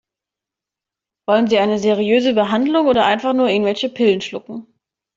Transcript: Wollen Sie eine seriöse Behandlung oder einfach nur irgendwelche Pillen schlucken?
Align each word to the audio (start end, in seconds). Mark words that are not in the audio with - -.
Wollen 1.27 1.45
Sie 1.45 1.59
eine 1.59 1.77
seriöse 1.77 2.33
Behandlung 2.33 2.87
oder 2.87 3.05
einfach 3.05 3.33
nur 3.33 3.49
irgendwelche 3.49 3.87
Pillen 3.87 4.21
schlucken? 4.21 4.65